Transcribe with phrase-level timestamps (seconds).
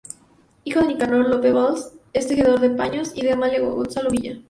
[0.63, 4.39] Hijo de Nicanor Lope Blas, un tejedor de paños, y de Amalia Gonzalo Villa.